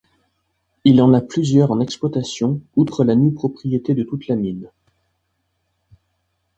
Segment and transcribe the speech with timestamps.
[0.83, 4.71] Il en a plusieurs en exploitation, outre la nue propriété de toute la mine.